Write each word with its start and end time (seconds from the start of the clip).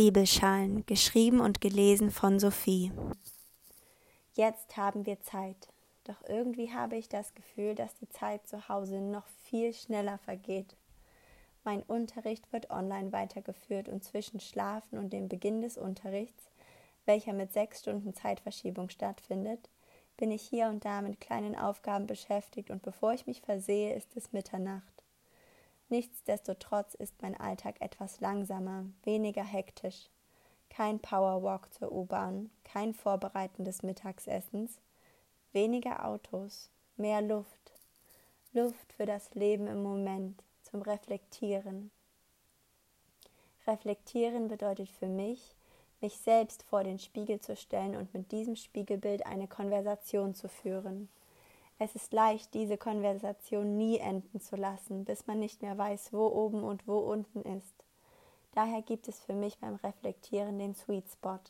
Zwiebelschalen, 0.00 0.86
geschrieben 0.86 1.40
und 1.40 1.60
gelesen 1.60 2.10
von 2.10 2.38
Sophie. 2.38 2.90
Jetzt 4.32 4.78
haben 4.78 5.04
wir 5.04 5.20
Zeit, 5.20 5.68
doch 6.04 6.26
irgendwie 6.26 6.72
habe 6.72 6.96
ich 6.96 7.10
das 7.10 7.34
Gefühl, 7.34 7.74
dass 7.74 7.94
die 7.96 8.08
Zeit 8.08 8.46
zu 8.48 8.70
Hause 8.70 9.02
noch 9.02 9.26
viel 9.44 9.74
schneller 9.74 10.16
vergeht. 10.16 10.74
Mein 11.64 11.82
Unterricht 11.82 12.50
wird 12.50 12.70
online 12.70 13.12
weitergeführt 13.12 13.90
und 13.90 14.02
zwischen 14.02 14.40
Schlafen 14.40 14.96
und 14.96 15.12
dem 15.12 15.28
Beginn 15.28 15.60
des 15.60 15.76
Unterrichts, 15.76 16.48
welcher 17.04 17.34
mit 17.34 17.52
sechs 17.52 17.80
Stunden 17.80 18.14
Zeitverschiebung 18.14 18.88
stattfindet, 18.88 19.68
bin 20.16 20.30
ich 20.30 20.40
hier 20.40 20.68
und 20.68 20.82
da 20.86 21.02
mit 21.02 21.20
kleinen 21.20 21.54
Aufgaben 21.54 22.06
beschäftigt 22.06 22.70
und 22.70 22.80
bevor 22.80 23.12
ich 23.12 23.26
mich 23.26 23.42
versehe, 23.42 23.94
ist 23.94 24.16
es 24.16 24.32
Mitternacht. 24.32 24.99
Nichtsdestotrotz 25.90 26.94
ist 26.94 27.20
mein 27.20 27.38
Alltag 27.38 27.80
etwas 27.80 28.20
langsamer, 28.20 28.84
weniger 29.02 29.42
hektisch. 29.42 30.08
Kein 30.70 31.00
Powerwalk 31.00 31.74
zur 31.74 31.90
U-Bahn, 31.90 32.48
kein 32.62 32.94
Vorbereiten 32.94 33.64
des 33.64 33.82
Mittagsessens, 33.82 34.80
weniger 35.52 36.06
Autos, 36.06 36.70
mehr 36.96 37.20
Luft. 37.20 37.72
Luft 38.52 38.92
für 38.92 39.04
das 39.04 39.34
Leben 39.34 39.66
im 39.66 39.82
Moment, 39.82 40.44
zum 40.62 40.80
Reflektieren. 40.82 41.90
Reflektieren 43.66 44.46
bedeutet 44.46 44.90
für 44.90 45.08
mich, 45.08 45.56
mich 46.00 46.16
selbst 46.18 46.62
vor 46.62 46.84
den 46.84 47.00
Spiegel 47.00 47.40
zu 47.40 47.56
stellen 47.56 47.96
und 47.96 48.14
mit 48.14 48.30
diesem 48.30 48.54
Spiegelbild 48.54 49.26
eine 49.26 49.48
Konversation 49.48 50.34
zu 50.34 50.48
führen. 50.48 51.08
Es 51.82 51.94
ist 51.94 52.12
leicht, 52.12 52.52
diese 52.52 52.76
Konversation 52.76 53.78
nie 53.78 53.96
enden 53.96 54.38
zu 54.38 54.54
lassen, 54.54 55.06
bis 55.06 55.26
man 55.26 55.38
nicht 55.38 55.62
mehr 55.62 55.78
weiß, 55.78 56.12
wo 56.12 56.26
oben 56.26 56.62
und 56.62 56.86
wo 56.86 56.98
unten 56.98 57.40
ist. 57.40 57.74
Daher 58.52 58.82
gibt 58.82 59.08
es 59.08 59.18
für 59.18 59.32
mich 59.32 59.58
beim 59.60 59.76
Reflektieren 59.76 60.58
den 60.58 60.74
Sweet 60.74 61.08
Spot. 61.08 61.40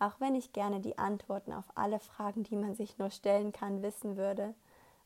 Auch 0.00 0.18
wenn 0.18 0.34
ich 0.34 0.52
gerne 0.52 0.80
die 0.80 0.98
Antworten 0.98 1.52
auf 1.52 1.66
alle 1.76 2.00
Fragen, 2.00 2.42
die 2.42 2.56
man 2.56 2.74
sich 2.74 2.98
nur 2.98 3.10
stellen 3.10 3.52
kann, 3.52 3.80
wissen 3.80 4.16
würde, 4.16 4.54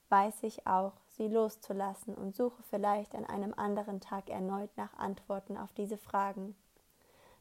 weiß 0.09 0.43
ich 0.45 0.67
auch, 0.67 0.93
sie 1.19 1.29
loszulassen 1.29 2.15
und 2.15 2.35
suche 2.35 2.63
vielleicht 2.71 3.15
an 3.15 3.27
einem 3.27 3.53
anderen 3.53 4.01
Tag 4.01 4.31
erneut 4.31 4.71
nach 4.79 4.95
Antworten 4.95 5.59
auf 5.59 5.75
diese 5.75 5.99
Fragen. 5.99 6.57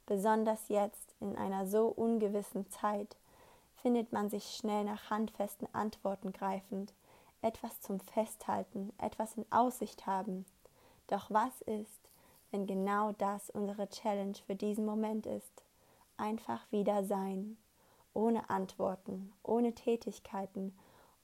Besonders 0.07 0.67
jetzt, 0.67 1.15
in 1.21 1.37
einer 1.37 1.67
so 1.67 1.87
ungewissen 1.87 2.69
Zeit, 2.69 3.15
findet 3.81 4.11
man 4.11 4.29
sich 4.29 4.55
schnell 4.55 4.83
nach 4.83 5.09
handfesten 5.09 5.67
Antworten 5.73 6.31
greifend, 6.33 6.93
etwas 7.41 7.81
zum 7.81 7.99
Festhalten, 7.99 8.91
etwas 8.97 9.35
in 9.35 9.45
Aussicht 9.51 10.05
haben. 10.05 10.45
Doch 11.07 11.29
was 11.29 11.61
ist, 11.61 12.09
wenn 12.51 12.65
genau 12.65 13.11
das 13.13 13.49
unsere 13.49 13.89
Challenge 13.89 14.37
für 14.45 14.55
diesen 14.55 14.85
Moment 14.85 15.25
ist? 15.25 15.63
Einfach 16.17 16.71
wieder 16.71 17.03
sein, 17.03 17.57
ohne 18.13 18.49
Antworten, 18.49 19.33
ohne 19.43 19.73
Tätigkeiten, 19.73 20.77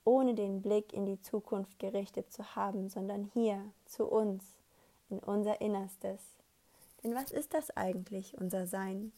ohne 0.05 0.35
den 0.35 0.61
Blick 0.61 0.93
in 0.93 1.05
die 1.05 1.21
Zukunft 1.21 1.79
gerichtet 1.79 2.31
zu 2.31 2.55
haben, 2.55 2.89
sondern 2.89 3.23
hier 3.33 3.71
zu 3.85 4.05
uns, 4.05 4.43
in 5.09 5.19
unser 5.19 5.61
Innerstes. 5.61 6.21
Denn 7.03 7.15
was 7.15 7.31
ist 7.31 7.53
das 7.53 7.75
eigentlich, 7.75 8.37
unser 8.39 8.67
Sein? 8.67 9.11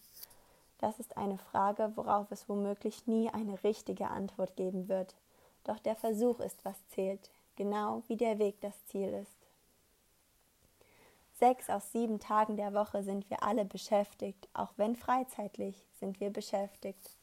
Das 0.79 0.99
ist 0.99 1.17
eine 1.17 1.37
Frage, 1.37 1.91
worauf 1.95 2.31
es 2.31 2.49
womöglich 2.49 3.07
nie 3.07 3.29
eine 3.29 3.63
richtige 3.63 4.09
Antwort 4.09 4.55
geben 4.55 4.87
wird. 4.87 5.15
Doch 5.63 5.79
der 5.79 5.95
Versuch 5.95 6.39
ist, 6.39 6.63
was 6.65 6.75
zählt, 6.89 7.31
genau 7.55 8.03
wie 8.07 8.17
der 8.17 8.39
Weg 8.39 8.59
das 8.61 8.85
Ziel 8.85 9.13
ist. 9.13 9.35
Sechs 11.33 11.69
aus 11.69 11.91
sieben 11.91 12.19
Tagen 12.19 12.55
der 12.55 12.73
Woche 12.73 13.03
sind 13.03 13.29
wir 13.29 13.43
alle 13.43 13.65
beschäftigt, 13.65 14.47
auch 14.53 14.73
wenn 14.77 14.95
freizeitlich 14.95 15.85
sind 15.99 16.19
wir 16.21 16.29
beschäftigt. 16.29 17.17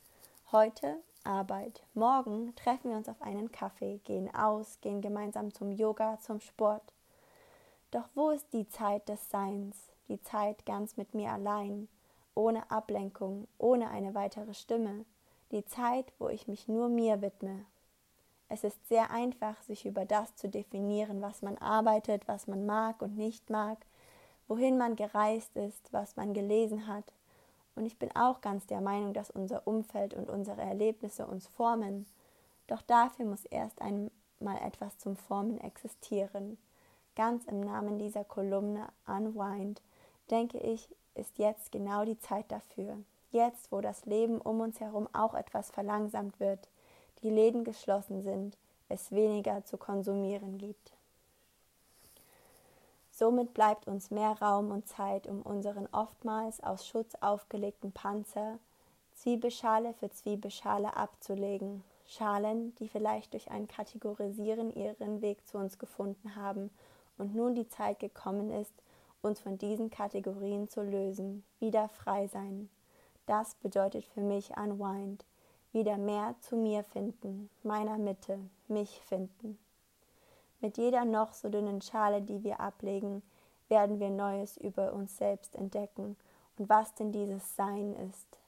Heute 0.50 0.98
Arbeit, 1.25 1.83
morgen 1.95 2.55
treffen 2.56 2.91
wir 2.91 2.97
uns 2.98 3.08
auf 3.08 3.23
einen 3.23 3.53
Kaffee, 3.53 4.00
gehen 4.05 4.34
aus, 4.34 4.78
gehen 4.83 5.00
gemeinsam 5.00 5.55
zum 5.55 5.73
Yoga, 5.73 6.18
zum 6.20 6.41
Sport. 6.41 6.92
Doch 7.91 8.05
wo 8.14 8.30
ist 8.30 8.52
die 8.52 8.68
Zeit 8.68 9.08
des 9.08 9.30
Seins, 9.30 9.77
die 10.08 10.20
Zeit 10.20 10.67
ganz 10.67 10.96
mit 10.96 11.14
mir 11.14 11.30
allein, 11.30 11.89
ohne 12.34 12.70
Ablenkung, 12.70 13.46
ohne 13.58 13.90
eine 13.90 14.14
weitere 14.14 14.54
Stimme, 14.54 15.04
die 15.50 15.64
Zeit, 15.64 16.12
wo 16.18 16.28
ich 16.28 16.48
mich 16.48 16.68
nur 16.68 16.88
mir 16.88 17.20
widme. 17.20 17.64
Es 18.48 18.64
ist 18.64 18.86
sehr 18.88 19.10
einfach, 19.10 19.60
sich 19.62 19.86
über 19.86 20.04
das 20.04 20.36
zu 20.36 20.48
definieren, 20.48 21.22
was 21.22 21.42
man 21.42 21.56
arbeitet, 21.58 22.28
was 22.28 22.46
man 22.46 22.66
mag 22.66 23.00
und 23.00 23.16
nicht 23.16 23.48
mag, 23.48 23.78
wohin 24.48 24.76
man 24.76 24.96
gereist 24.96 25.56
ist, 25.56 25.92
was 25.92 26.16
man 26.16 26.34
gelesen 26.34 26.86
hat. 26.86 27.12
Und 27.74 27.86
ich 27.86 27.98
bin 27.98 28.14
auch 28.14 28.42
ganz 28.42 28.66
der 28.66 28.82
Meinung, 28.82 29.14
dass 29.14 29.30
unser 29.30 29.66
Umfeld 29.66 30.12
und 30.12 30.28
unsere 30.28 30.60
Erlebnisse 30.60 31.26
uns 31.26 31.46
formen. 31.46 32.06
Doch 32.66 32.82
dafür 32.82 33.24
muss 33.24 33.44
erst 33.46 33.80
einmal 33.80 34.58
etwas 34.62 34.98
zum 34.98 35.16
Formen 35.16 35.58
existieren. 35.58 36.58
Ganz 37.16 37.44
im 37.46 37.60
Namen 37.60 37.98
dieser 37.98 38.24
Kolumne 38.24 38.88
Unwind 39.06 39.80
denke 40.30 40.58
ich, 40.58 40.88
ist 41.14 41.39
jetzt 41.39 41.73
genau 41.73 42.05
die 42.05 42.18
Zeit 42.18 42.50
dafür. 42.50 42.98
Jetzt, 43.30 43.73
wo 43.73 43.80
das 43.80 44.05
Leben 44.05 44.40
um 44.40 44.61
uns 44.61 44.80
herum 44.80 45.08
auch 45.12 45.34
etwas 45.34 45.70
verlangsamt 45.70 46.39
wird, 46.40 46.68
die 47.23 47.30
Läden 47.30 47.64
geschlossen 47.64 48.23
sind, 48.23 48.56
es 48.89 49.12
weniger 49.12 49.64
zu 49.64 49.78
konsumieren 49.78 50.58
gibt. 50.58 50.92
Somit 53.11 53.55
bleibt 53.55 53.86
uns 53.86 54.11
mehr 54.11 54.36
Raum 54.40 54.70
und 54.70 54.89
Zeit, 54.89 55.27
um 55.27 55.42
unseren 55.42 55.86
oftmals 55.92 56.62
aus 56.62 56.86
Schutz 56.86 57.14
aufgelegten 57.20 57.92
Panzer 57.92 58.58
Zwiebelschale 59.14 59.94
für 59.94 60.11
Zwiebelschale 60.11 60.96
abzulegen. 60.96 61.84
Schalen, 62.06 62.74
die 62.77 62.89
vielleicht 62.89 63.33
durch 63.33 63.50
ein 63.50 63.68
Kategorisieren 63.68 64.74
ihren 64.74 65.23
Weg 65.23 65.46
zu 65.46 65.58
uns 65.58 65.79
gefunden 65.79 66.34
haben 66.36 66.70
und 67.18 67.34
nun 67.34 67.55
die 67.55 67.68
Zeit 67.68 68.00
gekommen 68.00 68.50
ist, 68.50 68.73
uns 69.22 69.40
von 69.40 69.58
diesen 69.58 69.90
Kategorien 69.90 70.68
zu 70.68 70.83
lösen, 70.83 71.44
wieder 71.60 71.88
frei 71.88 72.27
sein. 72.27 72.68
Das 73.27 73.55
bedeutet 73.55 74.05
für 74.05 74.20
mich 74.20 74.56
Unwind, 74.56 75.24
wieder 75.72 75.96
mehr 75.96 76.34
zu 76.40 76.56
mir 76.56 76.84
finden, 76.84 77.48
meiner 77.62 77.98
Mitte, 77.98 78.38
mich 78.68 79.00
finden. 79.00 79.58
Mit 80.61 80.77
jeder 80.77 81.05
noch 81.05 81.32
so 81.32 81.48
dünnen 81.48 81.80
Schale, 81.80 82.22
die 82.22 82.44
wir 82.44 82.61
ablegen, 82.61 83.22
werden 83.68 84.00
wir 84.00 84.11
Neues 84.11 84.56
über 84.56 84.92
uns 84.92 85.16
selbst 85.16 85.56
entdecken. 85.56 86.16
Und 86.58 86.68
was 86.68 86.94
denn 86.94 87.12
dieses 87.12 87.56
Sein 87.56 87.96
ist. 88.11 88.38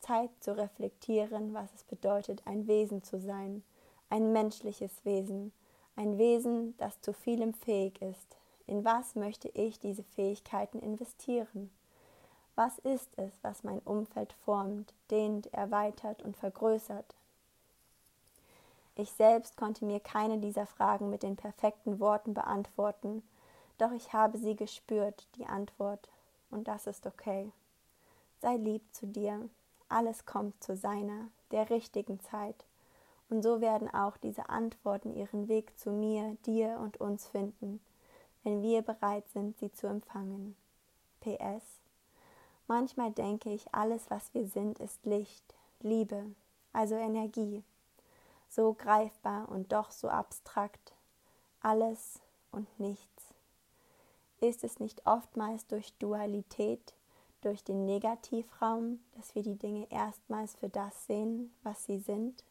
Zeit 0.00 0.30
zu 0.40 0.56
reflektieren, 0.56 1.54
was 1.54 1.72
es 1.74 1.84
bedeutet, 1.84 2.42
ein 2.44 2.66
Wesen 2.66 3.02
zu 3.02 3.18
sein, 3.18 3.64
ein 4.10 4.32
menschliches 4.32 5.04
Wesen, 5.04 5.52
ein 5.96 6.18
Wesen, 6.18 6.76
das 6.78 7.00
zu 7.00 7.12
vielem 7.12 7.54
fähig 7.54 8.00
ist, 8.00 8.37
in 8.68 8.84
was 8.84 9.14
möchte 9.14 9.48
ich 9.48 9.80
diese 9.80 10.02
Fähigkeiten 10.02 10.78
investieren? 10.78 11.70
Was 12.54 12.78
ist 12.78 13.08
es, 13.16 13.32
was 13.42 13.64
mein 13.64 13.78
Umfeld 13.80 14.32
formt, 14.32 14.92
dehnt, 15.10 15.52
erweitert 15.54 16.22
und 16.22 16.36
vergrößert? 16.36 17.14
Ich 18.94 19.12
selbst 19.12 19.56
konnte 19.56 19.84
mir 19.84 20.00
keine 20.00 20.38
dieser 20.38 20.66
Fragen 20.66 21.08
mit 21.08 21.22
den 21.22 21.36
perfekten 21.36 22.00
Worten 22.00 22.34
beantworten, 22.34 23.22
doch 23.78 23.92
ich 23.92 24.12
habe 24.12 24.38
sie 24.38 24.56
gespürt, 24.56 25.28
die 25.36 25.46
Antwort, 25.46 26.08
und 26.50 26.66
das 26.66 26.88
ist 26.88 27.06
okay. 27.06 27.52
Sei 28.42 28.56
lieb 28.56 28.82
zu 28.92 29.06
dir, 29.06 29.48
alles 29.88 30.26
kommt 30.26 30.62
zu 30.62 30.76
seiner, 30.76 31.28
der 31.52 31.70
richtigen 31.70 32.20
Zeit, 32.20 32.66
und 33.30 33.42
so 33.42 33.60
werden 33.60 33.88
auch 33.88 34.16
diese 34.16 34.48
Antworten 34.48 35.14
ihren 35.14 35.46
Weg 35.48 35.78
zu 35.78 35.90
mir, 35.90 36.36
dir 36.44 36.78
und 36.80 37.00
uns 37.00 37.26
finden, 37.28 37.80
wenn 38.42 38.62
wir 38.62 38.82
bereit 38.82 39.28
sind, 39.30 39.58
sie 39.58 39.72
zu 39.72 39.86
empfangen. 39.86 40.56
PS. 41.20 41.64
Manchmal 42.66 43.10
denke 43.12 43.50
ich, 43.50 43.74
alles, 43.74 44.10
was 44.10 44.32
wir 44.34 44.46
sind, 44.46 44.78
ist 44.78 45.04
Licht, 45.04 45.54
Liebe, 45.80 46.24
also 46.72 46.94
Energie. 46.94 47.64
So 48.48 48.74
greifbar 48.74 49.48
und 49.48 49.72
doch 49.72 49.90
so 49.90 50.08
abstrakt. 50.08 50.92
Alles 51.60 52.20
und 52.52 52.68
nichts. 52.78 53.34
Ist 54.40 54.64
es 54.64 54.78
nicht 54.78 55.06
oftmals 55.06 55.66
durch 55.66 55.92
Dualität, 55.94 56.94
durch 57.40 57.64
den 57.64 57.84
Negativraum, 57.86 59.00
dass 59.16 59.34
wir 59.34 59.42
die 59.42 59.56
Dinge 59.56 59.90
erstmals 59.90 60.54
für 60.56 60.68
das 60.68 61.06
sehen, 61.06 61.52
was 61.62 61.84
sie 61.84 61.98
sind? 61.98 62.44